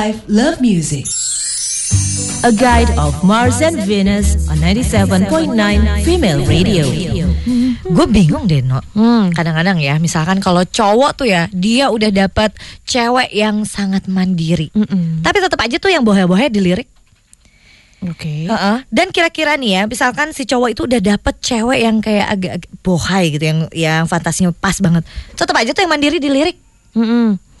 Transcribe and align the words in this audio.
love 0.00 0.16
life, 0.16 0.20
love 0.32 0.56
music. 0.64 1.04
A 2.40 2.52
guide 2.56 2.88
of 2.96 3.20
Mars 3.20 3.60
and 3.60 3.76
Venus 3.84 4.48
on 4.48 4.56
97.9 4.64 5.52
Female 6.08 6.40
Radio. 6.48 6.88
Gue 7.84 8.06
bingung 8.08 8.48
deh, 8.48 8.64
no. 8.64 8.80
Hmm. 8.96 9.28
Kadang-kadang 9.28 9.76
ya, 9.76 10.00
misalkan 10.00 10.40
kalau 10.40 10.64
cowok 10.64 11.20
tuh 11.20 11.28
ya, 11.28 11.52
dia 11.52 11.92
udah 11.92 12.08
dapat 12.08 12.56
cewek 12.88 13.28
yang 13.36 13.68
sangat 13.68 14.08
mandiri. 14.08 14.72
Mm-mm. 14.72 15.20
Tapi 15.20 15.36
tetap 15.36 15.60
aja 15.60 15.76
tuh 15.76 15.92
yang 15.92 16.00
bohe-bohe 16.00 16.48
dilirik. 16.48 16.88
Oke. 18.00 18.48
Heeh. 18.48 18.78
Dan 18.88 19.12
kira-kira 19.12 19.60
nih 19.60 19.70
ya, 19.76 19.82
misalkan 19.84 20.32
si 20.32 20.48
cowok 20.48 20.72
itu 20.72 20.88
udah 20.88 21.00
dapet 21.04 21.34
cewek 21.44 21.84
yang 21.84 22.00
kayak 22.00 22.26
agak 22.32 22.54
bohai 22.80 23.36
gitu, 23.36 23.44
yang 23.44 23.60
yang 23.76 24.04
fantasinya 24.08 24.48
pas 24.56 24.80
banget. 24.80 25.04
Tetap 25.36 25.52
aja 25.60 25.76
tuh 25.76 25.84
yang 25.84 25.92
mandiri 25.92 26.16
dilirik. 26.16 26.56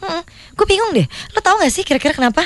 Mm-mm. 0.00 0.22
Gue 0.52 0.66
bingung 0.66 0.92
deh. 0.92 1.06
Lo 1.32 1.40
tau 1.40 1.60
gak 1.60 1.72
sih 1.72 1.84
kira-kira 1.84 2.12
kenapa? 2.12 2.44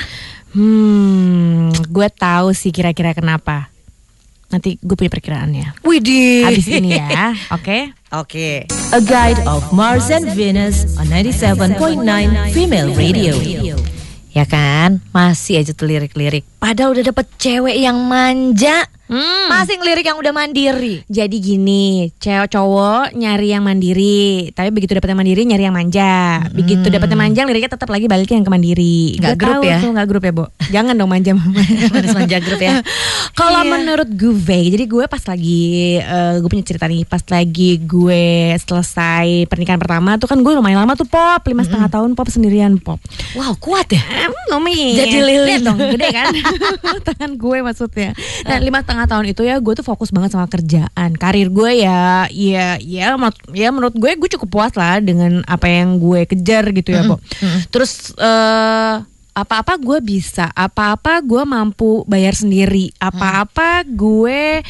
Hmm, 0.55 1.67
gue 1.71 2.07
tahu 2.11 2.55
sih 2.55 2.71
kira-kira 2.71 3.11
kenapa. 3.11 3.67
Nanti 4.47 4.79
gue 4.79 4.95
punya 4.95 5.11
perkiraannya. 5.11 5.83
Widih. 5.83 6.47
Habis 6.47 6.67
ini 6.69 6.95
ya, 6.95 7.35
oke? 7.55 7.91
Oke. 8.15 8.63
A 8.95 8.99
guide 9.03 9.43
of 9.43 9.67
Mars 9.75 10.07
and 10.07 10.31
Venus 10.31 10.95
on 10.95 11.11
97.9 11.11 11.99
Female 12.55 12.95
Radio. 12.95 13.35
Ya 14.31 14.43
kan, 14.43 14.99
masih 15.11 15.59
aja 15.59 15.71
tuh 15.71 15.87
lirik-lirik. 15.87 16.43
Padahal 16.65 16.89
udah 16.91 17.05
dapet 17.05 17.25
cewek 17.37 17.77
yang 17.77 18.01
manja, 18.01 18.81
Hmm. 19.05 19.53
masih 19.53 19.77
ngelirik 19.77 20.01
yang 20.03 20.17
udah 20.17 20.33
mandiri. 20.33 21.05
Jadi 21.05 21.37
gini, 21.37 22.09
cewek 22.17 22.49
cowok 22.49 23.13
nyari 23.13 23.53
yang 23.53 23.61
mandiri, 23.61 24.49
tapi 24.49 24.73
begitu 24.73 24.97
dapet 24.97 25.13
yang 25.13 25.21
mandiri 25.21 25.45
nyari 25.45 25.61
yang 25.61 25.77
manja. 25.77 26.41
Begitu 26.49 26.89
dapet 26.89 27.05
yang 27.05 27.21
manja 27.21 27.45
liriknya 27.45 27.69
tetap 27.69 27.85
lagi 27.85 28.09
balik 28.09 28.25
yang 28.27 28.41
ke 28.41 28.49
mandiri. 28.49 29.13
Nggak 29.15 29.29
Gua 29.31 29.41
grup 29.45 29.61
ya? 29.61 29.77
Tuh, 29.77 29.91
nggak 29.93 30.07
grup 30.09 30.23
ya, 30.25 30.33
Bo. 30.33 30.45
Jangan 30.65 30.97
dong 30.97 31.05
manja 31.05 31.37
manja 32.17 32.37
grup 32.41 32.57
ya. 32.57 32.81
Kalau 33.39 33.61
Iya. 33.61 33.69
menurut 33.69 34.09
gue, 34.09 34.41
jadi 34.73 34.85
gue 34.85 35.05
pas 35.05 35.21
lagi 35.21 35.61
eh, 35.97 36.33
gue 36.41 36.49
punya 36.49 36.65
cerita 36.65 36.89
nih, 36.89 37.05
pas 37.05 37.21
lagi 37.21 37.77
gue 37.77 38.25
selesai 38.57 39.45
pernikahan 39.45 39.77
pertama 39.77 40.17
tuh 40.17 40.25
kan 40.25 40.41
gue 40.41 40.49
lumayan 40.49 40.81
lama 40.81 40.97
tuh 40.97 41.05
pop, 41.05 41.45
lima 41.45 41.61
setengah 41.61 41.93
tahun 41.93 42.17
pop 42.17 42.25
sendirian 42.25 42.81
pop. 42.81 42.97
Wow, 43.37 43.53
kuat 43.55 43.85
ya. 43.91 44.01
Lumayan. 44.49 44.97
Jadi 44.97 45.17
lilin. 45.19 45.61
Dong, 45.61 45.77
gede 45.77 46.09
kan? 46.09 46.33
Tangan 47.07 47.31
gue 47.35 47.57
maksudnya. 47.61 48.11
Nah, 48.45 48.57
lima 48.61 48.81
setengah 48.81 49.05
tahun 49.09 49.25
itu 49.31 49.41
ya 49.45 49.59
gue 49.59 49.73
tuh 49.75 49.85
fokus 49.85 50.09
banget 50.11 50.35
sama 50.35 50.45
kerjaan. 50.47 51.11
Karir 51.17 51.49
gue 51.49 51.71
ya, 51.83 52.27
ya, 52.31 52.77
ya, 52.81 53.15
menurut, 53.15 53.37
ya 53.51 53.69
menurut 53.73 53.95
gue 53.95 54.11
gue 54.15 54.29
cukup 54.37 54.49
puas 54.49 54.73
lah 54.75 54.99
dengan 54.99 55.41
apa 55.45 55.67
yang 55.67 55.97
gue 55.97 56.27
kejar 56.29 56.69
gitu 56.71 56.93
ya, 56.93 57.07
Bo. 57.07 57.17
Terus 57.73 58.13
eh 58.17 59.14
apa-apa 59.35 59.75
gue 59.75 59.99
bisa, 59.99 60.47
apa-apa 60.55 61.19
gue 61.19 61.43
mampu 61.43 62.07
bayar 62.07 62.31
sendiri, 62.39 62.95
apa-apa 63.03 63.83
gue 63.83 64.63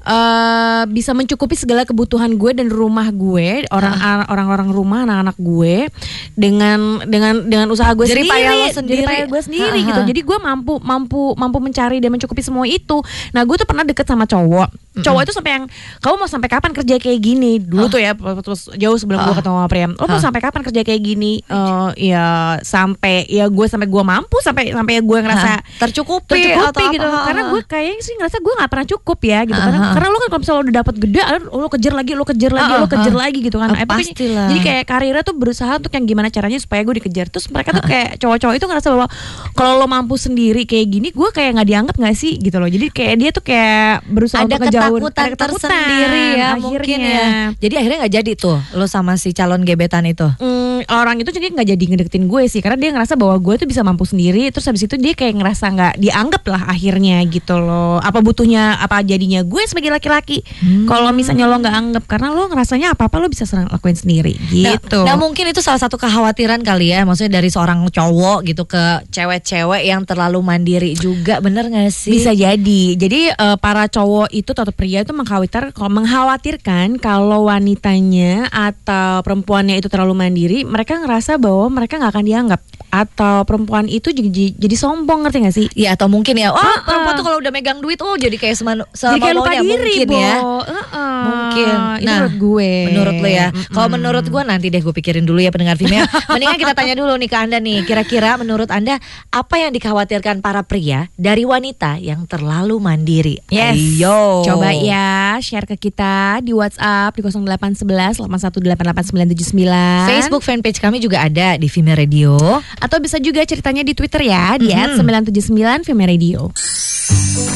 eh 0.00 0.82
bisa 0.92 1.16
mencukupi 1.16 1.56
segala 1.56 1.88
kebutuhan 1.88 2.36
gue 2.36 2.52
dan 2.52 2.68
rumah 2.68 3.08
gue, 3.08 3.64
orang 3.72 3.96
orang-orang 4.28 4.68
rumah 4.68 5.08
anak-anak 5.08 5.36
gue 5.40 5.88
dengan 6.36 7.00
dengan 7.08 7.48
dengan 7.48 7.72
usaha 7.72 7.88
gue 7.96 8.04
sendiri, 8.04 8.28
payah 8.28 8.68
sendiri. 8.76 9.08
payah 9.08 9.26
gue 9.26 9.40
sendiri 9.40 9.78
Ha, 9.80 9.84
ha. 9.84 9.88
gitu. 9.88 10.00
Jadi 10.12 10.20
gue 10.20 10.38
mampu 10.40 10.74
mampu 10.84 11.32
mampu 11.40 11.58
mencari 11.60 11.96
dan 12.04 12.12
mencukupi 12.12 12.44
semua 12.44 12.68
itu. 12.68 13.00
Nah, 13.32 13.40
gue 13.48 13.56
tuh 13.56 13.64
pernah 13.64 13.88
deket 13.88 14.04
sama 14.04 14.28
cowok. 14.28 14.68
Cowok 14.92 15.22
itu 15.22 15.32
sampai 15.32 15.52
yang 15.52 15.64
kamu 15.98 16.14
mau 16.16 16.26
sampai 16.26 16.48
kapan 16.48 16.70
kerja 16.72 16.94
kayak 16.96 17.20
gini? 17.20 17.52
Dulu 17.56 17.86
tuh 17.86 17.98
ya 17.98 18.10
terus 18.16 18.66
jauh 18.72 18.96
sebelum 18.96 19.22
gue 19.22 19.34
ketemu 19.34 19.56
sama 19.56 19.68
Priam. 19.68 19.90
Lo 19.94 20.04
mau 20.04 20.18
sampai 20.18 20.40
kapan 20.40 20.62
kerja 20.62 20.80
kayak 20.82 20.98
gini? 21.00 21.32
Eh 21.40 21.88
ya 22.04 22.26
sampai 22.60 23.22
ya 23.24 23.46
gue 23.46 23.66
sampai 23.66 23.86
gue 23.86 24.02
mampu 24.02 24.36
sampai 24.40 24.70
sampai 24.70 24.98
gue 24.98 25.18
ngerasa 25.20 25.48
Hah, 25.48 25.60
tercukupi 25.78 26.34
tercukupi 26.36 26.82
atau 26.82 26.92
gitu 26.92 27.06
apa? 27.06 27.20
karena 27.24 27.42
gue 27.48 27.60
kayaknya 27.62 28.00
sih 28.00 28.14
ngerasa 28.14 28.36
gue 28.36 28.52
nggak 28.52 28.66
pernah 28.68 28.86
cukup 28.88 29.18
ya 29.20 29.38
gitu 29.42 29.54
Ah, 29.54 29.64
karena 29.64 29.78
ah. 29.80 29.92
karena 29.92 30.06
lu 30.06 30.16
kan 30.16 30.28
kalau 30.28 30.40
misalnya 30.40 30.60
udah 30.60 30.74
dapat 30.76 30.94
gede 30.98 31.20
lo 31.50 31.68
kejar 31.68 31.92
lagi 31.92 32.12
lo 32.12 32.24
kejar 32.24 32.52
lagi 32.52 32.66
Ah, 32.66 32.76
lo 32.76 32.86
ah, 32.86 32.90
kejar 32.90 33.12
ah. 33.12 33.18
lagi 33.20 33.38
gitu 33.40 33.56
kan 33.56 33.68
Ah, 33.68 33.76
pokoknya- 33.78 34.10
pastilah. 34.10 34.46
jadi 34.48 34.60
kayak 34.60 34.84
karirnya 34.86 35.22
tuh 35.22 35.34
berusaha 35.34 35.72
untuk 35.76 35.92
yang 35.92 36.04
gimana 36.04 36.28
caranya 36.28 36.58
supaya 36.58 36.82
gue 36.82 36.94
dikejar 36.98 37.26
terus 37.28 37.46
mereka 37.46 37.70
tuh 37.72 37.84
kayak 37.84 38.18
cowok-cowok 38.18 38.54
itu 38.56 38.66
ngerasa 38.66 38.88
bahwa 38.90 39.06
kalau 39.52 39.72
lo 39.76 39.86
mampu 39.86 40.14
sendiri 40.16 40.64
kayak 40.64 40.86
gini 40.88 41.08
gue 41.10 41.28
kayak 41.30 41.50
nggak 41.54 41.68
dianggap 41.68 41.94
nggak 41.94 42.16
sih 42.16 42.34
gitu 42.36 42.58
loh 42.58 42.66
jadi 42.66 42.86
kayak 42.90 43.14
dia 43.16 43.30
tuh 43.30 43.44
kayak 43.44 44.02
berusaha 44.04 44.42
ada 44.42 44.56
untuk 44.56 44.66
ngejauhin 44.88 45.02
ketakutan, 45.04 45.36
tersendiri 45.36 46.26
ya 46.38 46.48
mungkin 46.56 46.98
ya. 47.02 47.28
Jadi 47.58 47.74
akhirnya 47.76 47.98
nggak 48.06 48.14
jadi 48.22 48.32
tuh 48.38 48.58
lo 48.78 48.86
sama 48.88 49.20
si 49.20 49.34
calon 49.36 49.60
gebetan 49.66 50.08
itu. 50.08 50.24
Hmm, 50.40 50.80
orang 50.88 51.20
itu 51.20 51.28
jadi 51.34 51.52
nggak 51.52 51.68
jadi 51.76 51.84
ngedeketin 51.84 52.24
gue 52.30 52.42
sih 52.48 52.64
karena 52.64 52.78
dia 52.80 52.90
ngerasa 52.96 53.18
bahwa 53.18 53.36
gue 53.36 53.54
tuh 53.60 53.68
bisa 53.68 53.84
mampu 53.84 54.08
sendiri 54.08 54.48
terus 54.48 54.64
habis 54.64 54.86
itu 54.86 54.96
dia 54.96 55.12
kayak 55.12 55.36
ngerasa 55.36 55.64
nggak 55.68 55.94
dianggap 56.00 56.42
lah 56.48 56.62
akhirnya 56.72 57.20
gitu 57.28 57.60
loh 57.60 58.00
apa 58.00 58.24
butuhnya 58.24 58.80
apa 58.80 59.04
jadinya 59.04 59.44
gue 59.44 59.62
sebagai 59.66 59.92
laki-laki 59.92 60.40
kalau 60.88 61.12
misalnya 61.12 61.50
lo 61.50 61.60
nggak 61.60 61.76
anggap 61.76 62.04
karena 62.08 62.32
lo 62.32 62.48
ngerasanya 62.48 62.96
apa 62.96 63.10
apa 63.10 63.16
lo 63.20 63.28
bisa 63.28 63.44
serang 63.44 63.68
lakuin 63.68 63.98
sendiri 63.98 64.38
gitu 64.48 65.00
Nah, 65.04 65.14
nah 65.14 65.16
mungkin 65.18 65.50
itu 65.50 65.58
salah 65.58 65.82
satu 65.82 65.98
kekhawatiran 65.98 66.62
kali 66.62 66.94
ya, 66.94 67.02
maksudnya 67.02 67.42
dari 67.42 67.50
seorang 67.50 67.82
cowok 67.90 68.46
gitu 68.46 68.62
ke 68.66 69.06
cewek-cewek 69.10 69.82
yang 69.86 70.06
terlalu 70.06 70.38
mandiri 70.44 70.94
juga, 70.94 71.42
bener 71.42 71.66
gak 71.66 71.90
sih? 71.90 72.14
Bisa 72.14 72.30
jadi. 72.30 72.82
Jadi 72.94 73.32
eh, 73.34 73.56
para 73.58 73.90
cowok 73.90 74.30
itu 74.30 74.50
atau 74.54 74.69
pria 74.70 75.02
itu 75.02 75.12
mengkhawatir 75.12 75.70
kalau 75.70 75.90
mengkhawatirkan 75.92 76.98
kalau 76.98 77.46
wanitanya 77.46 78.48
atau 78.48 79.20
perempuannya 79.20 79.78
itu 79.78 79.86
terlalu 79.86 80.14
mandiri, 80.14 80.58
mereka 80.64 80.98
ngerasa 80.98 81.36
bahwa 81.36 81.66
mereka 81.70 81.98
nggak 81.98 82.12
akan 82.12 82.26
dianggap 82.26 82.60
atau 82.90 83.46
perempuan 83.46 83.86
itu 83.86 84.10
jadi 84.10 84.50
jadi 84.58 84.74
sombong 84.74 85.22
ngerti 85.22 85.38
gak 85.46 85.54
sih? 85.54 85.66
Ya 85.78 85.94
atau 85.94 86.10
mungkin 86.10 86.34
ya, 86.34 86.50
oh 86.50 86.58
Ah, 86.58 86.82
perempuan 86.82 87.14
tuh 87.14 87.24
kalau 87.24 87.38
udah 87.38 87.52
megang 87.54 87.78
duit, 87.78 88.02
oh 88.02 88.18
jadi 88.18 88.34
kayak 88.34 88.58
semanu, 88.58 88.82
Jadi 88.90 89.22
kayak 89.22 89.36
lupa 89.38 89.52
diri, 89.62 89.70
mungkin 89.70 90.08
Bo. 90.10 90.18
ya. 90.18 90.34
Heeh. 90.66 91.20
Mungkin. 91.20 91.68
Itu 91.70 92.02
menurut 92.02 92.34
gue. 92.34 92.72
Menurut 92.90 93.14
lo 93.22 93.28
ya. 93.30 93.46
Kalau 93.70 93.86
Mm-mm. 93.86 93.94
menurut 93.94 94.24
gue 94.26 94.42
nanti 94.42 94.66
deh 94.74 94.82
gue 94.82 94.94
pikirin 94.94 95.22
dulu 95.22 95.38
ya 95.38 95.54
pendengar 95.54 95.78
Vimea. 95.78 96.02
Mendingan 96.34 96.58
kita 96.58 96.74
tanya 96.74 96.94
dulu 96.98 97.12
nih 97.14 97.28
ke 97.30 97.36
Anda 97.38 97.58
nih. 97.62 97.78
Kira-kira 97.86 98.34
menurut 98.40 98.68
Anda 98.74 98.98
apa 99.30 99.54
yang 99.54 99.70
dikhawatirkan 99.70 100.42
para 100.42 100.66
pria 100.66 101.06
dari 101.14 101.46
wanita 101.46 102.02
yang 102.02 102.26
terlalu 102.26 102.82
mandiri? 102.82 103.38
Yes. 103.52 103.78
Ayo. 103.78 104.42
Coba 104.42 104.59
ya 104.68 105.08
share 105.40 105.64
ke 105.64 105.76
kita 105.80 106.44
di 106.44 106.52
WhatsApp 106.52 107.16
di 107.16 107.22
0811 107.24 108.20
8188979. 108.20 110.10
Facebook 110.10 110.42
fanpage 110.42 110.78
kami 110.78 111.00
juga 111.00 111.24
ada 111.24 111.56
di 111.56 111.66
Vimea 111.66 111.96
Radio. 111.96 112.36
atau 112.80 112.98
bisa 112.98 113.16
juga 113.16 113.40
ceritanya 113.44 113.80
di 113.80 113.92
Twitter 113.92 114.20
ya 114.22 114.56
di 114.56 114.68
Mhm. 114.68 115.00
@979 115.00 115.84
Feme 115.84 116.04
Radio. 116.04 116.50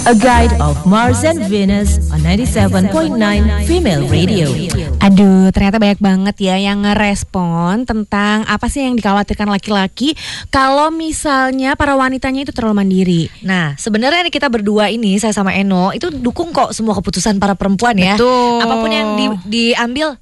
A 0.06 0.14
guide 0.14 0.54
of 0.62 0.78
Mars 0.86 1.26
and 1.26 1.50
Venus 1.50 1.98
on 2.14 2.22
97.9 2.22 3.18
Female 3.66 4.06
Radio. 4.06 4.46
Aduh, 5.02 5.50
ternyata 5.50 5.82
banyak 5.82 5.98
banget 5.98 6.36
ya 6.46 6.54
yang 6.62 6.86
ngerespon 6.86 7.82
tentang 7.82 8.46
apa 8.46 8.70
sih 8.70 8.86
yang 8.86 8.94
dikhawatirkan 8.94 9.50
laki-laki 9.50 10.14
kalau 10.54 10.94
misalnya 10.94 11.74
para 11.74 11.98
wanitanya 11.98 12.46
itu 12.46 12.54
terlalu 12.54 12.86
mandiri. 12.86 13.22
Nah, 13.42 13.74
sebenarnya 13.74 14.30
kita 14.30 14.46
berdua 14.46 14.94
ini 14.94 15.18
saya 15.18 15.34
sama 15.34 15.50
Eno 15.58 15.90
itu 15.90 16.06
dukung 16.06 16.54
kok 16.54 16.70
semua 16.70 16.94
keputusan 16.94 17.42
para 17.42 17.58
perempuan 17.58 17.98
ya. 17.98 18.14
Betul. 18.14 18.62
Apa 18.62 18.74
pun 18.78 18.90
yang 18.94 19.08
di- 19.18 19.42
diambil 19.74 20.14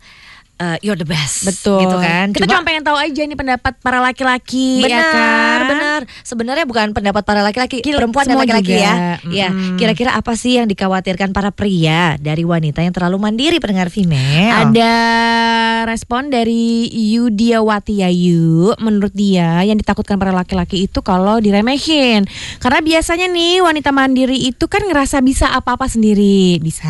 uh, 0.63 0.77
you're 0.81 0.95
the 0.95 1.09
best. 1.09 1.43
Betul. 1.43 1.83
Gitu 1.83 1.97
kan. 1.99 2.31
Kita 2.31 2.47
cuma 2.47 2.63
pengen 2.63 2.87
tahu 2.87 2.95
aja 2.95 3.23
nih 3.27 3.35
pendapat 3.35 3.75
para 3.83 3.99
laki-laki 3.99 4.87
Benar, 4.87 4.95
ya 4.95 5.03
kan? 5.11 5.59
benar. 5.67 6.01
Sebenarnya 6.23 6.65
bukan 6.65 6.95
pendapat 6.95 7.23
para 7.27 7.43
laki-laki, 7.43 7.83
Kil- 7.83 7.99
perempuan 7.99 8.31
dan 8.31 8.39
laki-laki 8.39 8.79
ya. 8.79 9.19
Ya, 9.27 9.49
Mm-mm. 9.51 9.75
kira-kira 9.77 10.15
apa 10.15 10.39
sih 10.39 10.63
yang 10.63 10.71
dikhawatirkan 10.71 11.35
para 11.35 11.51
pria 11.51 12.15
dari 12.17 12.47
wanita 12.47 12.79
yang 12.81 12.95
terlalu 12.95 13.19
mandiri 13.19 13.59
pendengar 13.59 13.91
female? 13.91 14.71
Ada 14.71 14.95
respon 15.89 16.31
dari 16.31 16.87
Yudiawati 16.89 18.05
Yayu 18.05 18.77
Menurut 18.79 19.11
dia 19.11 19.65
yang 19.65 19.75
ditakutkan 19.75 20.21
para 20.21 20.31
laki-laki 20.31 20.87
itu 20.87 21.01
kalau 21.01 21.41
diremehin 21.41 22.29
Karena 22.61 22.79
biasanya 22.79 23.27
nih 23.27 23.65
wanita 23.65 23.91
mandiri 23.91 24.37
itu 24.37 24.69
kan 24.69 24.85
ngerasa 24.85 25.19
bisa 25.21 25.51
apa-apa 25.51 25.89
sendiri 25.89 26.61
Bisa 26.61 26.87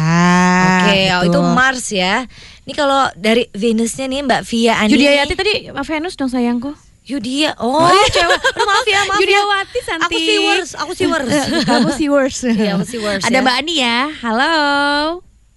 Oke, 0.82 1.00
oh, 1.14 1.20
gitu. 1.24 1.30
itu 1.32 1.38
Mars 1.54 1.86
ya. 1.88 2.26
Ini 2.62 2.72
kalau 2.78 3.10
dari 3.18 3.50
Venusnya 3.50 4.06
nih 4.06 4.22
Mbak 4.22 4.40
Via 4.46 4.78
Ani. 4.78 4.94
Yudiawati 4.94 5.34
tadi 5.34 5.52
Venus 5.72 6.14
dong 6.14 6.30
sayangku 6.30 6.70
Yudia. 7.02 7.58
Oh, 7.58 7.82
cewek. 8.14 8.38
Aduh, 8.54 8.62
maaf 8.62 8.86
ya, 8.86 9.00
maaf 9.10 9.18
ya. 9.18 9.26
Yudiawati 9.26 9.78
Santi 9.82 10.06
Aku 10.06 10.18
sih 10.22 10.38
worse, 10.38 10.72
aku 10.78 10.92
sih 10.94 11.06
worse. 11.10 11.34
Kamu 11.66 11.88
si 11.90 12.06
worse 12.06 12.46
Iya, 12.54 12.78
aku 12.78 12.86
si 12.86 12.98
worse 13.02 13.26
Ada 13.26 13.38
ya. 13.38 13.42
Mbak 13.42 13.54
Ani 13.58 13.74
ya 13.82 13.98
Halo 14.22 14.54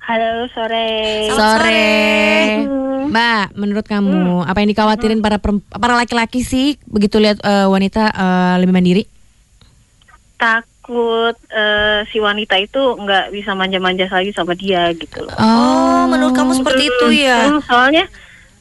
Halo 0.05 0.45
sore. 0.53 0.89
Selamat 1.33 1.65
Sore. 1.65 1.93
Hmm. 2.61 3.09
Mbak, 3.09 3.45
menurut 3.57 3.85
kamu 3.89 4.45
apa 4.45 4.61
yang 4.61 4.69
dikhawatirin 4.69 5.17
para 5.17 5.41
perem- 5.41 5.65
para 5.65 5.97
laki-laki 5.97 6.45
sih 6.45 6.77
begitu 6.85 7.17
lihat 7.17 7.41
eh, 7.41 7.65
wanita 7.65 8.13
eh, 8.13 8.55
lebih 8.61 8.73
mandiri? 8.73 9.03
Takut 10.85 11.33
eh, 11.49 12.05
si 12.13 12.21
wanita 12.21 12.61
itu 12.61 12.77
nggak 12.77 13.33
bisa 13.33 13.57
manja-manja 13.57 14.05
lagi 14.05 14.29
sama 14.37 14.53
dia 14.53 14.93
gitu 14.93 15.25
loh. 15.25 15.33
Oh, 15.33 16.05
menurut 16.05 16.37
kamu 16.37 16.61
seperti 16.61 16.93
itu 16.93 17.25
ya? 17.25 17.49
Hmm, 17.49 17.57
soalnya 17.65 18.05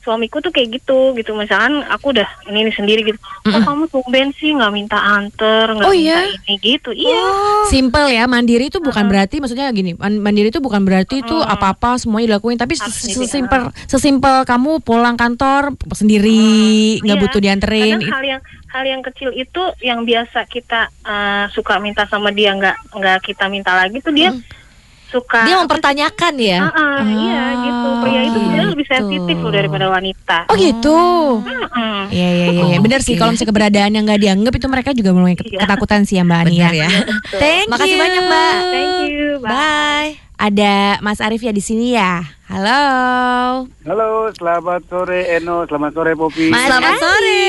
suamiku 0.05 0.39
tuh 0.39 0.53
kayak 0.53 0.79
gitu 0.79 1.17
gitu. 1.17 1.33
Misalkan 1.33 1.81
aku 1.89 2.12
udah 2.12 2.29
ini, 2.47 2.69
ini 2.69 2.73
sendiri 2.73 3.01
gitu. 3.03 3.19
Kok 3.43 3.61
kamu 3.65 3.85
tumben 3.89 4.29
sih 4.37 4.53
nggak 4.53 4.71
minta 4.71 5.01
anter 5.01 5.73
nggak 5.73 5.89
Oh, 5.89 5.97
minta 5.97 6.21
iya? 6.21 6.29
ini 6.45 6.55
gitu. 6.61 6.93
Iya. 6.93 7.23
Simple 7.67 8.12
ya, 8.12 8.25
mandiri 8.25 8.69
itu 8.69 8.79
bukan 8.79 9.09
berarti 9.09 9.41
maksudnya 9.41 9.73
gini, 9.73 9.97
man- 9.97 10.21
mandiri 10.21 10.49
itu 10.49 10.61
bukan 10.61 10.85
berarti 10.85 11.21
itu 11.21 11.37
apa-apa 11.37 11.97
semuanya 11.97 12.37
dilakuin, 12.37 12.55
tapi 12.55 12.77
sesimpel 12.77 13.73
sesimpel 13.85 14.45
kamu 14.45 14.79
pulang 14.79 15.17
kantor 15.17 15.73
sendiri, 15.91 17.00
nggak 17.00 17.17
Iya. 17.17 17.23
butuh 17.25 17.41
dianterin. 17.41 17.97
Kadang 17.97 18.12
hal 18.12 18.25
yang 18.27 18.41
hal 18.69 18.85
yang 18.85 19.03
kecil 19.03 19.31
itu 19.31 19.62
yang 19.81 20.03
biasa 20.03 20.45
kita 20.45 20.93
eh, 21.00 21.45
suka 21.50 21.79
minta 21.79 22.05
sama 22.05 22.29
dia 22.29 22.53
nggak 22.53 22.93
nggak 22.93 23.19
kita 23.25 23.47
minta 23.47 23.73
lagi 23.73 23.99
tuh 23.99 24.11
dia 24.11 24.35
suka 25.14 25.40
Dia 25.44 25.56
mempertanyakan 25.56 26.34
ya. 26.37 26.58
Ah, 26.61 26.75
ah, 26.75 26.99
iya 27.00 27.43
gitu 27.61 27.88
pria 28.00 28.20
itu 28.22 28.37
sebenarnya 28.37 28.69
lebih 28.69 28.82
gitu. 28.82 28.93
sensitif 28.93 29.37
loh 29.38 29.52
daripada 29.52 29.87
wanita 29.88 30.38
Oh 30.46 30.56
gitu. 30.56 30.99
Iya 32.06 32.28
iya 32.28 32.46
iya, 32.50 32.62
iya. 32.69 32.78
benar 32.78 33.00
sih 33.00 33.14
kalau 33.14 33.31
misalnya 33.31 33.50
keberadaan 33.50 33.90
yang 33.90 34.05
nggak 34.05 34.20
dianggap 34.20 34.52
itu 34.52 34.66
mereka 34.66 34.90
juga 34.90 35.11
mulai 35.11 35.34
Iya. 35.37 35.61
ketakutan 35.61 36.02
sih 36.02 36.16
ya 36.16 36.22
Mbak 36.22 36.38
Ani 36.40 36.56
Benar 36.56 36.75
ya. 36.75 36.82
ya. 36.82 36.88
Thank 37.32 37.66
Makasih 37.69 37.90
you. 37.90 38.02
banyak, 38.02 38.22
Mbak. 38.25 38.55
thank 38.69 38.99
you 39.08 39.28
bye. 39.38 39.49
Bye. 39.49 40.11
Ada 40.37 40.75
Mas 40.99 41.19
Arif 41.19 41.40
ya 41.40 41.50
di 41.50 41.62
sini 41.62 41.94
ya. 41.94 42.20
Halo. 42.44 42.82
Halo, 43.81 44.08
selamat 44.34 44.82
sore 44.84 45.31
Eno, 45.31 45.62
selamat 45.64 45.90
sore 45.94 46.12
Popi. 46.12 46.50
Mas 46.50 46.66
Selamat 46.66 46.90
Arif. 46.90 47.00
sore, 47.00 47.43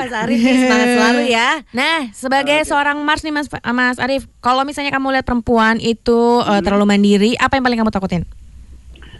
Mas 0.00 0.14
Arif. 0.14 0.38
nih, 0.38 0.56
Semangat 0.64 0.88
selalu 0.96 1.22
ya. 1.28 1.48
Nah, 1.70 1.98
sebagai 2.10 2.58
seorang 2.64 2.96
Mars 3.00 3.22
nih 3.22 3.34
Mas 3.34 3.46
Mas 3.50 3.98
Arif, 4.00 4.24
kalau 4.40 4.64
misalnya 4.64 4.90
kamu 4.90 5.12
lihat 5.12 5.26
perempuan 5.28 5.76
itu 5.78 6.40
eh, 6.42 6.60
terlalu 6.64 6.84
mandiri, 6.88 7.30
apa 7.36 7.60
yang 7.60 7.64
paling 7.64 7.78
kamu 7.80 7.92
takutin? 7.92 8.22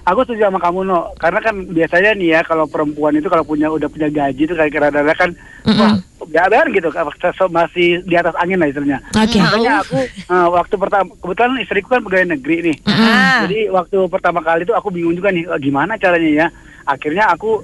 Aku 0.09 0.25
setuju 0.25 0.49
sama 0.49 0.57
kamu 0.59 0.89
no, 0.89 1.13
karena 1.21 1.45
kan 1.45 1.55
biasanya 1.69 2.17
nih 2.17 2.29
ya 2.33 2.41
kalau 2.41 2.65
perempuan 2.65 3.13
itu 3.13 3.29
kalau 3.29 3.45
punya 3.45 3.69
udah 3.69 3.85
punya 3.87 4.09
gaji 4.09 4.49
itu 4.49 4.57
kayak 4.57 4.73
kira-kira 4.73 5.13
kan 5.13 5.37
wah 5.77 6.01
biar 6.25 6.67
gitu 6.73 6.89
so- 7.37 7.53
masih 7.53 8.01
di 8.09 8.15
atas 8.17 8.33
angin 8.41 8.57
lah 8.57 8.73
istilahnya. 8.73 8.99
Oke. 9.13 9.37
Makanya 9.37 9.85
aku 9.85 9.99
eh, 10.09 10.49
waktu 10.57 10.75
pertama 10.81 11.11
kebetulan 11.21 11.61
istriku 11.61 11.89
kan 11.93 12.01
pegawai 12.01 12.33
negeri 12.33 12.57
nih. 12.73 12.77
Ah. 12.89 13.45
Jadi 13.45 13.69
waktu 13.69 13.99
pertama 14.09 14.41
kali 14.41 14.65
itu 14.65 14.73
aku 14.73 14.89
bingung 14.89 15.13
juga 15.13 15.29
nih 15.29 15.45
eh, 15.45 15.61
gimana 15.61 16.01
caranya 16.01 16.31
ya. 16.31 16.47
Akhirnya 16.89 17.29
aku 17.29 17.61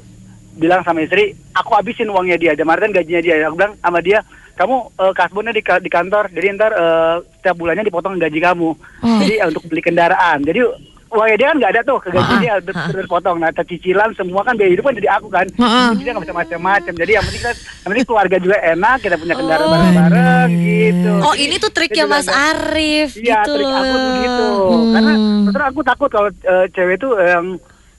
bilang 0.56 0.80
sama 0.82 1.04
istri, 1.04 1.36
aku 1.52 1.70
habisin 1.76 2.08
uangnya 2.08 2.40
dia, 2.40 2.52
dan 2.56 2.66
kan 2.66 2.90
gajinya 2.90 3.22
dia. 3.22 3.44
Aku 3.46 3.56
bilang 3.60 3.76
sama 3.78 4.00
dia, 4.00 4.24
kamu 4.56 4.76
eh, 4.96 5.12
kasbonnya 5.12 5.52
di, 5.52 5.62
di 5.62 5.90
kantor, 5.92 6.32
jadi 6.32 6.46
ntar 6.56 6.72
eh, 6.72 7.16
setiap 7.38 7.56
bulannya 7.60 7.84
dipotong 7.84 8.16
gaji 8.16 8.40
kamu. 8.40 8.70
Jadi 9.04 9.34
eh, 9.36 9.46
untuk 9.46 9.68
beli 9.68 9.84
kendaraan. 9.84 10.40
Jadi 10.42 10.60
uangnya 11.06 11.36
dia 11.38 11.46
kan 11.54 11.56
nggak 11.62 11.72
ada 11.76 11.82
tuh 11.86 11.98
ke 12.02 12.08
gaji 12.10 12.34
dia 12.42 12.54
ber- 12.58 12.74
ber- 12.74 13.06
berpotong. 13.06 13.36
Nah, 13.38 13.54
cicilan 13.54 14.10
semua 14.18 14.42
kan 14.42 14.58
biaya 14.58 14.74
hidup 14.74 14.84
kan 14.90 14.96
jadi 14.98 15.08
aku 15.14 15.28
kan. 15.30 15.46
Heeh. 15.46 15.88
Jadi 15.94 16.02
dia 16.02 16.12
nggak 16.16 16.24
bisa 16.26 16.34
macam-macam. 16.34 16.92
Jadi 16.98 17.10
yang 17.14 17.24
penting 17.24 17.42
kita, 17.46 17.52
yang 17.54 17.88
penting 17.94 18.06
keluarga 18.08 18.36
juga 18.42 18.56
enak, 18.58 18.96
kita 19.04 19.16
punya 19.20 19.34
kendaraan 19.38 19.68
bareng-bareng 19.70 20.48
gitu. 20.56 21.12
Oh, 21.22 21.34
ini 21.38 21.54
tuh 21.62 21.70
triknya 21.70 22.04
dia 22.08 22.10
Mas 22.10 22.28
Arif 22.28 23.10
Iya, 23.14 23.44
gitu 23.44 23.50
trik 23.54 23.70
aku 23.70 23.94
tuh 23.94 24.12
gitu. 24.18 24.46
Hmm. 24.50 24.92
Karena 24.92 25.12
terus 25.52 25.64
aku 25.68 25.80
takut 25.86 26.08
kalau 26.10 26.28
eh, 26.32 26.66
cewek 26.74 26.96
itu 26.98 27.08
yang 27.16 27.46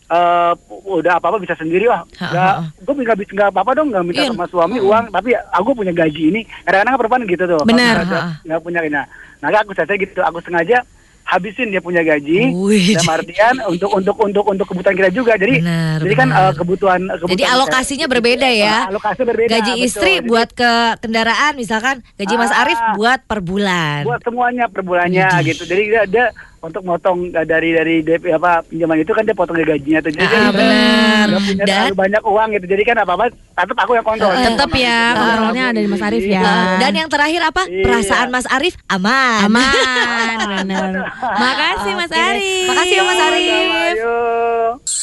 eh, 0.07 0.53
udah 0.87 1.13
apa-apa 1.15 1.37
bisa 1.37 1.53
sendiri 1.53 1.85
wah. 1.85 2.03
Nggak, 2.09 2.53
ha. 2.53 2.63
gue 2.73 2.93
nggak 2.95 3.17
bisa 3.17 3.31
nggak 3.33 3.49
apa-apa 3.51 3.71
dong 3.75 3.87
nggak 3.91 4.03
minta 4.03 4.21
Iya. 4.21 4.31
sama 4.31 4.47
suami 4.47 4.77
uang, 4.79 5.11
tapi 5.11 5.29
aku 5.35 5.69
punya 5.73 5.91
gaji 5.91 6.21
ini. 6.29 6.41
Kadang-kadang 6.63 6.93
kan 6.93 6.99
perempuan 6.99 7.23
gitu 7.25 7.43
tuh. 7.45 7.61
Benar. 7.63 7.95
Nggak 8.41 8.59
punya 8.61 8.79
nah. 8.87 9.05
Nah, 9.37 9.53
aku 9.53 9.71
saya 9.71 9.93
gitu. 9.93 10.19
Aku 10.19 10.39
sengaja 10.41 10.81
habisin 11.27 11.67
dia 11.67 11.83
punya 11.83 11.99
gaji 12.01 12.55
Wih. 12.55 12.95
dalam 12.95 13.19
artian 13.19 13.59
untuk 13.67 13.91
untuk 13.91 14.15
untuk 14.15 14.47
untuk 14.47 14.63
kebutuhan 14.63 14.95
kita 14.95 15.11
juga 15.11 15.35
jadi 15.35 15.59
Benar, 15.59 15.99
jadi 15.99 16.15
kan 16.15 16.29
benar. 16.31 16.39
eh, 16.39 16.53
kebutuhan, 16.55 17.01
kebutuhan 17.03 17.31
Jadi 17.35 17.43
alokasinya 17.43 18.07
berbeda 18.07 18.47
ya. 18.47 18.75
Ah, 18.79 18.83
alokasi 18.87 19.21
berbeda 19.27 19.51
Gaji 19.53 19.73
betul. 19.75 19.85
istri 19.91 20.13
Jadi- 20.15 20.27
buat 20.31 20.49
ke 20.55 20.71
kendaraan 20.97 21.53
misalkan, 21.53 21.99
gaji 22.15 22.33
Mas 22.33 22.47
Ah. 22.49 22.63
Arif 22.63 22.79
buat 22.95 23.19
per 23.27 23.43
bulan. 23.43 24.07
buat 24.07 24.23
semuanya 24.23 24.71
per 24.71 24.81
bulannya 24.81 25.27
gitu. 25.43 25.67
Jadi 25.67 25.83
dia, 25.85 26.03
dia 26.07 26.25
untuk 26.59 26.81
motong 26.81 27.29
uh, 27.31 27.43
dari 27.43 27.69
dari 27.71 27.95
DP 28.01 28.33
apa 28.33 28.61
pinjaman 28.61 28.97
itu 28.97 29.11
kan 29.11 29.21
dia 29.21 29.31
potong 29.31 29.55
dari 29.55 29.69
gajinya 29.69 29.99
tuh. 29.99 30.09
Jadi 30.09 30.25
Ah, 30.27 30.49
benar. 30.49 31.27
punya 31.37 31.53
Dan- 31.59 31.67
terlalu 31.67 31.95
banyak 31.95 32.23
uang 32.23 32.47
gitu. 32.51 32.65
Jadi 32.67 32.83
kan 32.83 32.95
apa 32.97 33.11
apa 33.13 33.25
tetap 33.29 33.77
aku 33.77 33.91
yang 33.93 34.03
kontrol. 34.03 34.31
Eh, 34.31 34.43
tetap 34.43 34.71
ya, 34.71 34.99
kontrolnya 35.13 35.63
ada 35.69 35.79
di 35.79 35.87
Mas 35.87 36.01
Arif 36.01 36.23
ya. 36.23 36.41
Iya. 36.41 36.53
Dan 36.79 36.91
yang 36.95 37.07
terakhir 37.07 37.41
apa? 37.43 37.61
Iya. 37.63 37.83
Perasaan 37.83 38.27
Mas 38.29 38.47
Arif 38.47 38.73
aman. 38.87 39.39
Aman, 39.45 40.37
benar. 40.57 40.89
Makasih 41.21 41.93
Mas. 41.93 42.11
Arif. 42.11 42.65
Makasih 42.65 42.95
ya, 42.95 43.03
Mas 43.03 43.21
Arif. 43.21 44.96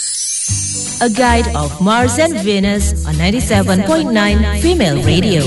A 1.02 1.10
guide 1.10 1.50
of 1.58 1.74
Mars 1.82 2.22
and 2.22 2.38
Venus 2.46 3.02
on 3.02 3.18
97.9 3.18 4.14
Female 4.62 5.02
Radio. 5.02 5.42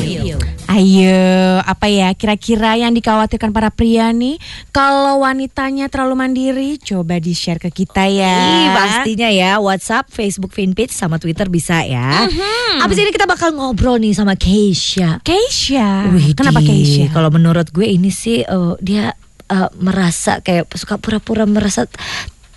Ayo, 0.67 1.63
apa 1.63 1.87
ya 1.87 2.11
kira-kira 2.11 2.75
yang 2.75 2.91
dikhawatirkan 2.91 3.55
para 3.55 3.71
pria 3.71 4.11
nih 4.11 4.35
kalau 4.75 5.23
wanitanya 5.23 5.87
terlalu 5.87 6.19
mandiri? 6.19 6.75
Coba 6.75 7.23
di-share 7.23 7.63
ke 7.63 7.71
kita 7.71 8.11
ya. 8.11 8.35
Ih, 8.35 8.67
pastinya 8.75 9.31
ya 9.31 9.63
WhatsApp, 9.63 10.11
Facebook 10.11 10.51
fanpage 10.51 10.91
sama 10.91 11.15
Twitter 11.15 11.47
bisa 11.47 11.79
ya. 11.87 12.27
Abis 12.83 12.99
ini 12.99 13.15
kita 13.15 13.23
bakal 13.23 13.55
ngobrol 13.55 14.03
nih 14.03 14.11
sama 14.11 14.35
Keisha. 14.35 15.23
Keisha. 15.23 16.11
Widih, 16.11 16.35
Kenapa 16.35 16.59
Keisha? 16.59 17.07
Kalau 17.15 17.31
menurut 17.31 17.71
gue 17.71 17.87
ini 17.87 18.11
sih 18.11 18.43
eh, 18.43 18.73
dia 18.83 19.15
eh, 19.47 19.69
merasa 19.79 20.43
kayak 20.43 20.67
suka 20.75 20.99
pura-pura 20.99 21.47
merasa 21.47 21.87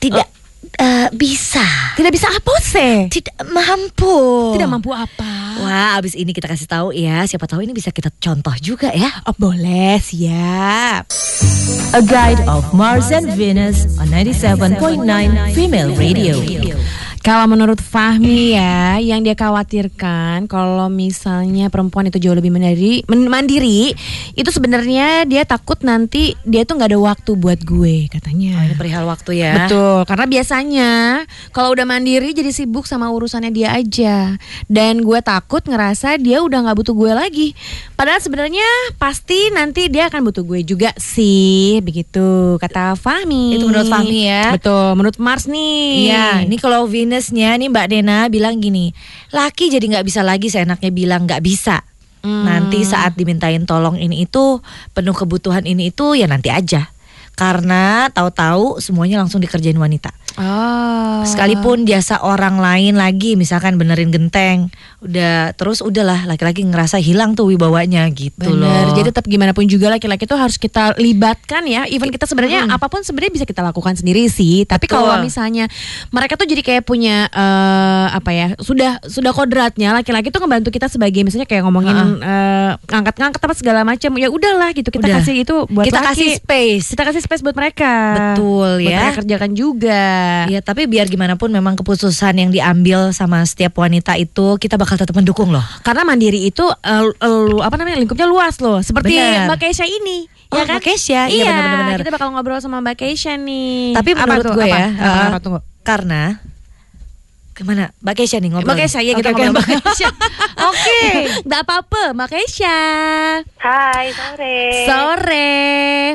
tidak 0.03 0.40
eh, 0.79 1.09
bisa, 1.12 1.65
Tidak 1.97 2.12
bisa 2.12 2.29
apa 2.29 2.55
sih? 2.61 3.09
tidak 3.09 3.37
mampu. 3.49 4.17
Tidak 4.57 4.69
mampu 4.69 4.91
apa? 4.93 5.33
Wah, 5.61 6.01
abis 6.01 6.17
ini 6.17 6.33
kita 6.33 6.49
kasih 6.49 6.69
tahu 6.69 6.89
ya. 6.97 7.25
Siapa 7.29 7.45
tahu 7.45 7.61
ini 7.65 7.77
bisa 7.77 7.93
kita 7.93 8.09
contoh 8.17 8.53
juga 8.61 8.89
ya. 8.93 9.11
Oh, 9.29 9.37
boleh, 9.37 10.01
siap. 10.01 11.05
A 11.91 12.01
guide 12.01 12.41
of 12.47 12.62
Mars 12.73 13.11
and 13.11 13.29
Venus 13.35 13.85
on 13.99 14.09
97.9 14.15 15.03
Female 15.53 15.91
Radio. 15.99 16.39
Kalau 17.21 17.45
menurut 17.53 17.77
Fahmi 17.85 18.57
ya, 18.57 18.97
yang 18.97 19.21
dia 19.21 19.37
khawatirkan 19.37 20.49
kalau 20.49 20.89
misalnya 20.89 21.69
perempuan 21.69 22.09
itu 22.09 22.17
jauh 22.17 22.33
lebih 22.33 22.49
mandiri, 22.49 23.05
mandiri, 23.12 23.93
itu 24.33 24.49
sebenarnya 24.49 25.29
dia 25.29 25.45
takut 25.45 25.77
nanti 25.85 26.33
dia 26.49 26.65
tuh 26.65 26.81
nggak 26.81 26.97
ada 26.97 27.00
waktu 27.12 27.37
buat 27.37 27.61
gue 27.61 28.09
katanya. 28.09 28.65
Ini 28.65 28.73
perihal 28.73 29.05
waktu 29.05 29.37
ya. 29.37 29.69
Betul, 29.69 30.09
karena 30.09 30.25
biasanya 30.33 30.91
kalau 31.53 31.77
udah 31.77 31.85
mandiri 31.85 32.33
jadi 32.33 32.49
sibuk 32.57 32.89
sama 32.89 33.12
urusannya 33.12 33.53
dia 33.53 33.77
aja. 33.77 34.41
Dan 34.65 35.05
gue 35.05 35.21
takut 35.21 35.61
ngerasa 35.61 36.17
dia 36.17 36.41
udah 36.41 36.73
nggak 36.73 36.77
butuh 36.81 36.97
gue 36.97 37.12
lagi. 37.12 37.49
Padahal 38.00 38.25
sebenarnya 38.25 38.65
pasti 38.97 39.53
nanti 39.53 39.93
dia 39.93 40.09
akan 40.09 40.25
butuh 40.25 40.41
gue 40.41 40.65
juga 40.65 40.97
sih, 40.97 41.85
begitu 41.85 42.57
kata 42.57 42.97
Fahmi. 42.97 43.61
Itu 43.61 43.69
menurut 43.69 43.93
Fahmi 43.93 44.19
ya. 44.25 44.57
Betul, 44.57 44.97
menurut 44.97 45.21
Mars 45.21 45.45
nih. 45.45 46.09
Iya, 46.09 46.49
ini 46.49 46.57
kalau 46.57 46.89
Venusnya 47.11 47.59
nih 47.59 47.75
Mbak 47.75 47.87
Dena 47.90 48.31
bilang 48.31 48.62
gini, 48.62 48.95
laki 49.35 49.67
jadi 49.67 49.83
nggak 49.83 50.07
bisa 50.07 50.23
lagi 50.23 50.47
seenaknya 50.47 50.95
bilang 50.95 51.26
nggak 51.26 51.43
bisa. 51.43 51.83
Hmm. 52.23 52.47
Nanti 52.47 52.87
saat 52.87 53.19
dimintain 53.19 53.67
tolong 53.67 53.99
ini 53.99 54.31
itu 54.31 54.62
penuh 54.95 55.11
kebutuhan 55.11 55.67
ini 55.67 55.90
itu 55.90 56.14
ya 56.14 56.31
nanti 56.31 56.55
aja. 56.55 56.87
Karena 57.40 58.12
tahu-tahu 58.12 58.85
semuanya 58.85 59.16
langsung 59.25 59.40
dikerjain 59.40 59.80
wanita. 59.80 60.12
Oh. 60.37 61.25
Sekalipun 61.26 61.88
jasa 61.88 62.23
orang 62.23 62.61
lain 62.62 62.94
lagi 62.94 63.35
misalkan 63.35 63.80
benerin 63.80 64.12
genteng, 64.14 64.68
udah 65.02 65.56
terus 65.59 65.82
udahlah 65.82 66.28
laki-laki 66.28 66.62
ngerasa 66.62 67.00
hilang 67.02 67.35
tuh 67.35 67.50
wibawanya 67.50 68.06
gitu 68.12 68.47
Bener. 68.47 68.88
loh. 68.88 68.94
Jadi 68.94 69.11
tetap 69.11 69.25
gimana 69.26 69.56
pun 69.56 69.66
juga 69.66 69.90
laki-laki 69.90 70.28
itu 70.28 70.37
harus 70.37 70.56
kita 70.61 70.94
libatkan 71.00 71.66
ya. 71.66 71.88
Even 71.90 72.12
kita 72.12 72.28
sebenarnya 72.28 72.70
apa 72.70 72.87
pun 72.87 73.02
sebenarnya 73.02 73.42
bisa 73.42 73.47
kita 73.49 73.64
lakukan 73.64 73.97
sendiri 73.99 74.28
sih. 74.30 74.68
Tapi 74.68 74.87
Betul. 74.87 75.02
kalau 75.02 75.18
misalnya 75.25 75.66
mereka 76.14 76.38
tuh 76.38 76.47
jadi 76.47 76.62
kayak 76.62 76.85
punya 76.87 77.26
eh, 77.32 78.06
apa 78.14 78.30
ya? 78.30 78.47
Sudah 78.62 79.02
sudah 79.04 79.35
kodratnya 79.35 79.97
laki-laki 79.97 80.30
tuh 80.30 80.40
ngebantu 80.44 80.70
kita 80.70 80.87
sebagai 80.87 81.20
misalnya 81.26 81.49
kayak 81.49 81.66
ngomongin 81.66 82.20
eh, 82.23 82.73
ngangkat-ngangkat 82.87 83.40
apa 83.40 83.54
segala 83.56 83.80
macam. 83.82 84.12
Ya 84.16 84.28
udahlah 84.30 84.73
gitu 84.73 84.88
kita 84.88 85.11
Udah. 85.11 85.16
kasih 85.20 85.35
itu 85.42 85.56
buat 85.68 85.85
kita 85.85 86.00
laki. 86.00 86.09
kasih 86.12 86.28
space. 86.38 86.87
Kita 86.97 87.04
kasih 87.09 87.23
space 87.31 87.47
buat 87.47 87.55
mereka. 87.55 87.95
Betul, 88.35 88.83
Buat 88.83 88.91
ya. 88.91 88.99
mereka 88.99 89.19
kerjakan 89.23 89.51
juga. 89.55 90.03
Iya, 90.51 90.61
tapi 90.61 90.91
biar 90.91 91.07
gimana 91.07 91.39
pun 91.39 91.47
memang 91.47 91.79
keputusan 91.79 92.35
yang 92.35 92.51
diambil 92.51 93.15
sama 93.15 93.47
setiap 93.47 93.79
wanita 93.79 94.19
itu 94.19 94.59
kita 94.59 94.75
bakal 94.75 94.99
tetap 94.99 95.15
mendukung 95.15 95.55
loh. 95.55 95.63
Karena 95.81 96.03
mandiri 96.03 96.43
itu 96.43 96.67
eh, 96.67 97.07
eh, 97.07 97.31
lu- 97.47 97.63
apa 97.63 97.79
namanya 97.79 98.03
lingkupnya 98.03 98.27
luas 98.27 98.59
loh. 98.59 98.83
Seperti 98.83 99.15
Benar. 99.15 99.47
Mbak 99.47 99.59
Keisha 99.63 99.87
ini. 99.87 100.27
Oh, 100.51 100.59
ya 100.59 100.67
kan? 100.67 100.75
Mbak 100.75 100.83
Keisha. 100.83 101.23
Iya, 101.31 101.55
benar-benar. 101.55 101.99
Kita 102.03 102.11
bakal 102.11 102.29
ngobrol 102.35 102.59
sama 102.59 102.83
Mbak 102.83 102.97
Keisha 102.99 103.39
nih. 103.39 103.95
Tapi 103.95 104.11
Apa 104.11 104.27
menurut 104.27 104.45
tuh? 104.45 104.55
gue 104.59 104.67
Apa? 104.67 104.75
ya, 104.75 104.89
Apa, 104.91 105.07
uh, 105.07 105.27
apa, 105.31 105.39
tunggu. 105.39 105.59
karena 105.81 106.23
Ke 107.61 107.69
mana? 107.69 107.93
Mbak 108.00 108.25
Kesha 108.25 108.40
nih 108.40 108.57
ngobrol. 108.57 108.73
Mbak 108.73 108.79
Kesha, 108.88 109.05
iya, 109.05 109.12
Oke, 109.12 109.21
kita 109.21 109.37
oke, 109.37 109.43
ngobrol. 109.45 109.52
Mbak 109.61 109.85
Kesha. 109.85 110.09
Oke. 110.73 111.02
Gak 111.45 111.61
apa-apa, 111.69 112.02
Mbak 112.17 112.29
Kesha. 112.33 112.81
Hai, 113.61 114.07
sore. 114.17 114.61
Sore, 114.88 115.52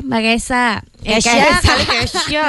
Mbak 0.01 0.21
Kesha. 0.25 0.81
Kesha 1.05 1.61
kali 1.61 1.85
Kesha. 1.85 2.45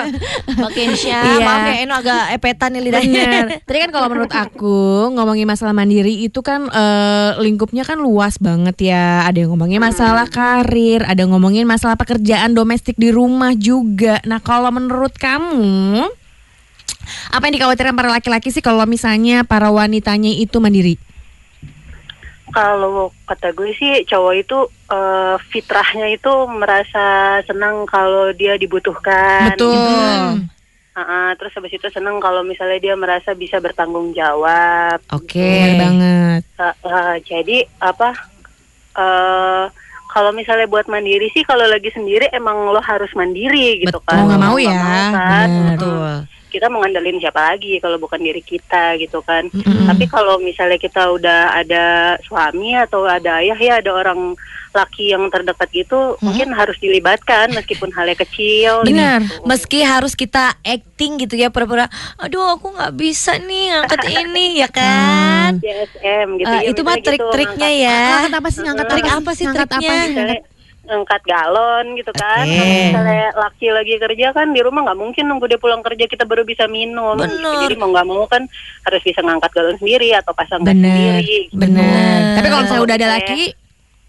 Mbak 0.48 0.72
Kesha. 0.72 1.20
Iya. 1.28 1.44
Maaf 1.44 1.60
ya 1.68 1.74
Eno 1.84 1.94
agak 2.00 2.24
epetan 2.40 2.72
nih 2.72 2.88
lidahnya. 2.88 3.28
Tadi 3.68 3.78
kan 3.84 3.90
kalau 3.92 4.08
menurut 4.08 4.32
aku 4.32 5.12
ngomongin 5.12 5.44
masalah 5.44 5.76
mandiri 5.76 6.24
itu 6.24 6.40
kan 6.40 6.64
eh, 6.72 7.36
lingkupnya 7.44 7.84
kan 7.84 8.00
luas 8.00 8.40
banget 8.40 8.80
ya. 8.80 9.28
Ada 9.28 9.44
yang 9.44 9.52
ngomongin 9.52 9.76
masalah 9.76 10.24
karir, 10.24 11.04
ada 11.04 11.20
yang 11.20 11.36
ngomongin 11.36 11.68
masalah 11.68 12.00
pekerjaan 12.00 12.56
domestik 12.56 12.96
di 12.96 13.12
rumah 13.12 13.52
juga. 13.52 14.24
Nah 14.24 14.40
kalau 14.40 14.72
menurut 14.72 15.12
kamu 15.20 16.08
apa 17.30 17.42
yang 17.48 17.54
dikhawatirkan 17.60 17.94
para 17.96 18.10
laki-laki 18.10 18.48
sih 18.50 18.64
kalau 18.64 18.84
misalnya 18.84 19.42
para 19.46 19.70
wanitanya 19.70 20.30
itu 20.30 20.58
mandiri? 20.58 20.94
Kalau 22.54 23.12
kata 23.28 23.52
gue 23.52 23.74
sih 23.76 24.06
cowok 24.08 24.34
itu 24.38 24.58
eh, 24.88 25.36
fitrahnya 25.52 26.08
itu 26.14 26.32
merasa 26.48 27.38
senang 27.44 27.84
kalau 27.84 28.32
dia 28.32 28.56
dibutuhkan. 28.56 29.52
Betul. 29.52 29.68
gitu. 29.70 30.56
Ah, 30.96 31.36
terus 31.36 31.52
habis 31.52 31.76
itu 31.76 31.84
senang 31.92 32.16
kalau 32.24 32.40
misalnya 32.40 32.80
dia 32.80 32.94
merasa 32.96 33.36
bisa 33.36 33.60
bertanggung 33.60 34.16
jawab. 34.16 34.96
Oke. 35.12 35.36
Bener 35.44 35.72
banget. 35.76 36.42
Ah, 36.56 36.72
ah, 36.88 37.14
jadi 37.20 37.68
apa? 37.76 38.16
eh 38.96 39.64
kalau 40.08 40.32
misalnya 40.32 40.64
buat 40.64 40.88
mandiri 40.88 41.28
sih 41.36 41.44
kalau 41.44 41.68
lagi 41.68 41.92
sendiri 41.92 42.32
emang 42.32 42.72
lo 42.72 42.80
harus 42.80 43.12
mandiri 43.12 43.84
gitu 43.84 44.00
Betul. 44.00 44.08
kan. 44.08 44.16
Mau 44.16 44.26
nggak 44.32 44.40
mau 44.40 44.56
Mau 44.56 44.56
ya, 44.56 44.72
kan? 45.12 45.48
bener. 45.52 45.76
Betul. 45.76 46.14
Kita 46.56 46.66
mau 46.66 46.80
ngandelin 46.80 47.18
siapa 47.18 47.52
lagi 47.52 47.76
kalau 47.76 47.96
bukan 47.96 48.18
diri 48.18 48.40
kita 48.40 48.96
gitu 48.96 49.20
kan. 49.20 49.46
Mm-mm. 49.46 49.84
Tapi 49.86 50.04
kalau 50.06 50.36
misalnya 50.38 50.76
kita 50.76 51.08
udah 51.08 51.52
ada 51.54 51.84
suami 52.22 52.72
atau 52.74 53.04
ada 53.04 53.38
ayah 53.38 53.54
ya 53.54 53.74
ada 53.78 53.92
orang 53.92 54.32
laki 54.72 55.08
yang 55.08 55.24
terdekat 55.26 55.72
gitu 55.74 56.20
mungkin 56.20 56.52
harus 56.52 56.76
dilibatkan 56.76 57.48
meskipun 57.50 57.88
halnya 57.90 58.12
kecil. 58.14 58.84
Benar. 58.84 59.20
gitu. 59.20 59.40
Meski 59.42 59.80
harus 59.80 60.12
kita 60.12 60.52
acting 60.60 61.16
gitu 61.18 61.32
ya 61.34 61.48
pura-pura, 61.48 61.88
aduh 62.16 62.52
aku 62.52 62.70
nggak 62.70 62.92
bisa 62.92 63.36
nih 63.38 63.72
ngangkat 63.72 64.00
ini 64.20 64.60
ya 64.60 64.68
kan. 64.68 65.56
CSM 65.56 66.28
gitu 66.36 66.44
Eh, 66.46 66.60
ya. 66.62 66.68
itu 66.68 66.80
mah 66.82 66.92
gitu, 66.94 67.06
trik-triknya 67.06 67.56
ngangkat- 67.66 67.84
ya. 67.88 68.00
Ngangkat 68.02 68.34
apa 68.34 68.48
sih? 68.48 68.60
Ngangkat 68.62 68.86
Trik 68.86 69.06
apa 69.06 69.30
sih 69.32 69.44
Ngangkat 69.44 69.68
triknya? 69.70 69.88
apa? 69.88 70.04
misalnya 70.06 70.38
ngangkat 70.86 71.22
galon 71.26 71.98
gitu 71.98 72.14
kan. 72.14 72.46
Kalau 72.46 72.66
misalnya 72.86 73.26
laki 73.34 73.66
lagi 73.74 73.94
kerja 73.98 74.26
kan 74.30 74.54
di 74.54 74.60
rumah 74.62 74.86
nggak 74.86 74.98
mungkin 74.98 75.24
nunggu 75.26 75.50
dia 75.50 75.58
pulang 75.58 75.82
kerja 75.82 76.06
kita 76.06 76.22
baru 76.22 76.46
bisa 76.46 76.70
minum. 76.70 77.18
Bener. 77.18 77.66
Jadi 77.66 77.74
mau 77.74 77.90
nggak 77.90 78.06
mau 78.06 78.24
kan 78.24 78.46
harus 78.86 79.02
bisa 79.02 79.20
ngangkat 79.20 79.50
galon 79.52 79.76
sendiri 79.76 80.14
atau 80.14 80.32
pasang 80.32 80.62
gas 80.62 80.72
Bener, 80.72 81.20
sendiri. 81.20 81.50
gitu. 81.50 81.58
bener. 81.58 82.38
Tapi 82.38 82.46
kalau 82.46 82.62
misalnya 82.62 82.84
udah 82.86 82.96
ada 82.96 83.06
Kalau 83.06 83.18
laki, 83.18 83.42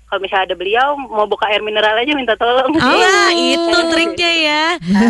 Kalau 0.07 0.24
misalnya 0.24 0.46
ada 0.48 0.55
beliau 0.55 0.88
mau 0.96 1.27
buka 1.27 1.51
air 1.51 1.60
mineral 1.60 2.00
aja 2.00 2.15
minta 2.15 2.39
tolong. 2.39 2.72
Oh, 2.72 2.96
Wah, 2.96 3.27
itu 3.36 3.79
triknya 3.91 4.31
ya. 4.39 4.63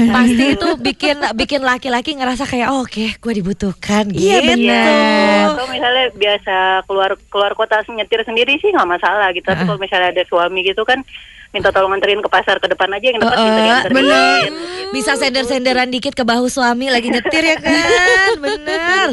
Pasti 0.10 0.58
itu 0.58 0.68
bikin 0.82 1.22
bikin 1.38 1.62
laki-laki 1.62 2.18
ngerasa 2.18 2.50
kayak 2.50 2.74
oh, 2.74 2.82
oke, 2.82 3.06
gue 3.22 3.34
dibutuhkan 3.38 4.10
gitu. 4.10 4.26
Iya, 4.26 4.42
bener. 4.42 5.54
Atau 5.54 5.70
misalnya 5.70 6.10
biasa 6.18 6.82
keluar 6.90 7.14
keluar 7.30 7.54
kota 7.54 7.86
nyetir 7.94 8.26
sendiri 8.26 8.58
sih 8.58 8.74
nggak 8.74 8.90
masalah 8.98 9.30
gitu. 9.38 9.46
Tapi 9.46 9.70
kalau 9.70 9.78
misalnya 9.78 10.18
ada 10.18 10.26
suami 10.26 10.66
gitu 10.66 10.82
kan 10.82 11.06
minta 11.50 11.70
tolong 11.70 11.90
anterin 11.90 12.20
ke 12.20 12.28
pasar 12.28 12.58
ke 12.58 12.68
depan 12.68 12.90
aja 12.90 13.06
yang 13.06 13.18
dekat 13.18 13.34
minta 13.34 13.42
Heeh, 13.42 13.58
dianterin. 13.58 13.96
bener. 13.96 14.42
Gitu. 14.44 14.56
Bisa 14.88 15.12
sender-senderan 15.14 15.90
dikit 15.90 16.12
ke 16.12 16.24
bahu 16.24 16.48
suami 16.48 16.88
lagi 16.88 17.08
nyetir 17.08 17.44
ya 17.44 17.58
kan? 17.58 18.32
Bener. 18.40 19.08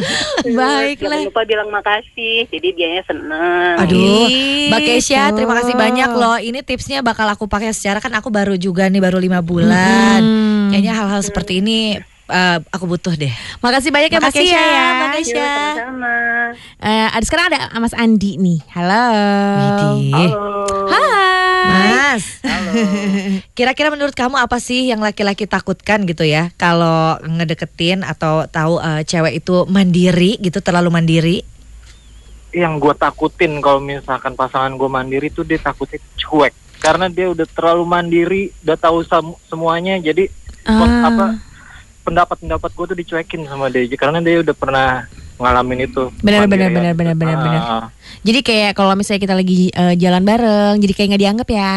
Baiklah. 0.47 1.19
Jangan 1.19 1.29
lupa 1.29 1.43
bilang 1.43 1.69
makasih. 1.69 2.47
Jadi 2.47 2.69
dianya 2.73 3.03
seneng. 3.05 3.75
Aduh, 3.81 4.27
Gitu. 4.27 4.71
Mbak 4.71 4.81
Kesha, 4.83 5.31
terima 5.31 5.55
kasih 5.57 5.75
banyak 5.75 6.11
loh. 6.11 6.37
Ini 6.37 6.63
tipsnya 6.63 7.01
bakal 7.01 7.27
aku 7.27 7.45
pakai 7.45 7.71
secara 7.71 7.99
kan 7.99 8.13
aku 8.13 8.31
baru 8.31 8.55
juga 8.55 8.87
nih 8.87 8.99
baru 8.99 9.19
lima 9.19 9.41
bulan. 9.41 10.21
Mm. 10.21 10.71
Kayaknya 10.71 10.93
hal-hal 10.95 11.21
seperti 11.21 11.59
ini 11.59 11.99
eh, 12.25 12.59
aku 12.67 12.85
butuh 12.87 13.13
deh. 13.13 13.31
makasih 13.59 13.91
banyak 13.91 14.09
ya 14.09 14.17
Mbak 14.17 14.25
Makasih 14.25 14.47
Kesha 14.47 14.57
ya, 14.57 14.65
ya. 14.65 14.87
Mbak 14.95 15.11
Yuk, 15.13 15.27
sama-sama. 15.29 16.17
Eh, 16.81 17.09
ada 17.11 17.25
sekarang 17.25 17.47
ada 17.51 17.59
Mas 17.77 17.95
Andi 17.95 18.33
nih. 18.37 18.59
Halo. 18.71 19.05
Halo. 20.15 20.54
Hai. 21.65 21.89
Mas, 22.15 22.25
kira-kira 23.57 23.89
menurut 23.89 24.13
kamu 24.13 24.37
apa 24.37 24.61
sih 24.61 24.87
yang 24.87 25.01
laki-laki 25.01 25.49
takutkan 25.49 26.05
gitu 26.05 26.23
ya 26.23 26.53
kalau 26.61 27.17
ngedeketin 27.25 28.05
atau 28.05 28.45
tahu 28.47 28.79
eh, 28.79 29.03
cewek 29.09 29.41
itu 29.41 29.65
mandiri 29.67 30.37
gitu 30.39 30.61
terlalu 30.61 30.93
mandiri? 30.93 31.39
yang 32.55 32.79
gue 32.79 32.95
takutin 32.95 33.59
kalau 33.59 33.83
misalkan 33.83 34.39
pasangan 34.39 34.79
gue 34.79 34.87
mandiri 34.87 35.27
tuh 35.27 35.43
dia 35.43 35.59
takutnya 35.59 35.99
cuek 36.15 36.55
karena 36.79 37.11
dia 37.11 37.27
udah 37.27 37.43
terlalu 37.51 37.83
mandiri 37.83 38.43
udah 38.63 38.79
tahu 38.79 39.03
semuanya 39.51 39.99
jadi 39.99 40.31
Ah. 40.65 41.13
apa 41.13 41.27
pendapat-pendapat 42.09 42.71
gue 42.73 42.87
tuh 42.89 42.99
dicuekin 43.05 43.45
sama 43.45 43.69
dia 43.69 43.85
karena 44.01 44.23
dia 44.25 44.41
udah 44.41 44.57
pernah 44.57 45.05
ngalamin 45.37 45.85
itu 45.85 46.09
Benar, 46.21 46.47
benar, 46.47 46.69
benar, 46.69 46.93
benar, 46.95 47.15
benar, 47.15 47.37
benar. 47.37 47.61
Ah, 47.61 47.85
Jadi 48.23 48.39
kayak 48.41 48.71
kalau 48.73 48.95
misalnya 48.95 49.21
kita 49.21 49.35
lagi 49.35 49.69
eh, 49.69 49.95
jalan 49.95 50.23
bareng, 50.23 50.75
jadi 50.79 50.93
kayak 50.93 51.07
nggak 51.11 51.23
dianggap 51.23 51.49
ya. 51.51 51.75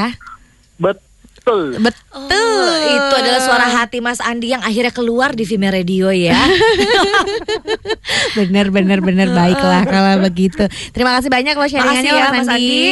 betul 0.77 1.61
Betul. 1.79 2.71
Itu 2.87 3.13
adalah 3.15 3.39
suara 3.39 3.67
hati 3.71 3.99
Mas 3.99 4.19
Andi 4.19 4.51
yang 4.51 4.59
akhirnya 4.59 4.91
keluar 4.91 5.31
di 5.31 5.43
Vime 5.43 5.67
Radio 5.71 6.11
ya. 6.11 6.35
Bener, 8.35 8.67
bener, 8.67 8.99
bener. 8.99 9.27
Baiklah 9.31 9.81
kalau 9.83 10.13
begitu. 10.21 10.67
Terima 10.91 11.15
kasih 11.15 11.31
banyak 11.31 11.55
loh 11.55 11.65
sharingannya 11.65 12.03
Makasih 12.03 12.19
ya, 12.19 12.35
Mas 12.35 12.47
Andi. 12.47 12.51
Andi. 12.51 12.87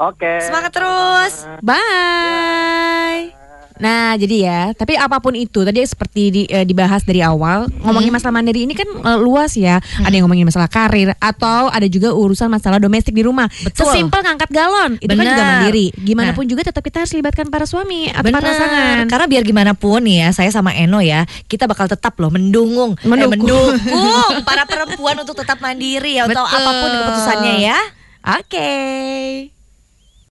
oke 0.00 0.32
Semangat 0.40 0.72
terus. 0.72 1.34
Bye. 1.60 3.36
Nah, 3.78 4.18
jadi 4.18 4.36
ya, 4.42 4.60
tapi 4.74 4.98
apa 4.98 5.22
pun 5.22 5.34
itu 5.38 5.62
tadi 5.62 5.82
seperti 5.86 6.22
di, 6.30 6.42
eh, 6.50 6.66
dibahas 6.66 7.02
dari 7.06 7.22
awal, 7.22 7.70
ngomongin 7.82 8.10
masalah 8.10 8.34
mandiri 8.34 8.66
ini 8.66 8.74
kan 8.74 8.86
eh, 8.86 9.18
luas 9.18 9.54
ya. 9.54 9.78
Ada 10.02 10.14
yang 10.18 10.26
ngomongin 10.26 10.46
masalah 10.46 10.66
karir 10.66 11.14
atau 11.18 11.70
ada 11.70 11.86
juga 11.86 12.10
urusan 12.12 12.50
masalah 12.50 12.82
domestik 12.82 13.14
di 13.14 13.22
rumah. 13.22 13.46
Betul. 13.62 13.88
Sesimpel 13.88 14.20
ngangkat 14.22 14.50
galon, 14.50 14.98
itu 14.98 15.10
kan 15.14 15.24
juga 15.24 15.44
mandiri. 15.46 15.86
Gimana 15.94 16.30
pun 16.34 16.44
juga 16.46 16.66
tetap 16.66 16.82
kita 16.82 17.06
harus 17.06 17.14
libatkan 17.14 17.46
para 17.48 17.64
suami 17.64 18.10
atau 18.10 18.28
para 18.30 18.42
pasangan. 18.44 19.06
Karena 19.06 19.26
biar 19.30 19.42
gimana 19.46 19.72
pun 19.78 20.02
nih 20.02 20.26
ya, 20.26 20.28
saya 20.34 20.50
sama 20.50 20.74
Eno 20.74 20.98
ya, 20.98 21.24
kita 21.46 21.70
bakal 21.70 21.86
tetap 21.86 22.18
loh 22.18 22.30
mendungung, 22.34 22.98
eh, 22.98 23.06
Mendukung. 23.06 23.38
mendukung 23.78 24.32
para 24.42 24.66
perempuan 24.66 25.16
untuk 25.22 25.38
tetap 25.38 25.62
mandiri 25.62 26.18
ya, 26.18 26.26
atau 26.26 26.44
Betul. 26.44 26.58
apa 26.58 26.70
pun 26.82 26.90
keputusannya 26.90 27.54
ya. 27.62 27.78
Oke. 28.42 28.70